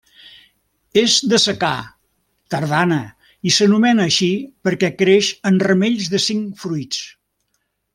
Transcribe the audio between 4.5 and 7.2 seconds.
perquè creix en ramells de cinc fruits.